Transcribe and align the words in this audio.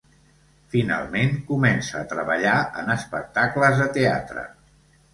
Finalment, 0.71 1.35
comença 1.51 2.01
a 2.01 2.09
treballar 2.15 2.57
en 2.83 2.93
espectacles 2.97 3.81
de 3.85 3.91
teatre. 4.03 4.51